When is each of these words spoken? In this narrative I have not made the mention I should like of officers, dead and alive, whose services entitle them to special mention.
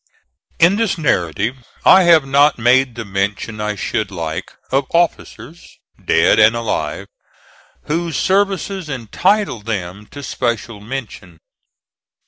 In 0.57 0.77
this 0.77 0.97
narrative 0.97 1.57
I 1.85 2.05
have 2.05 2.25
not 2.25 2.57
made 2.57 2.95
the 2.95 3.05
mention 3.05 3.61
I 3.61 3.75
should 3.75 4.09
like 4.09 4.55
of 4.71 4.87
officers, 4.95 5.77
dead 6.03 6.39
and 6.39 6.55
alive, 6.55 7.05
whose 7.83 8.17
services 8.17 8.89
entitle 8.89 9.59
them 9.61 10.07
to 10.07 10.23
special 10.23 10.79
mention. 10.81 11.37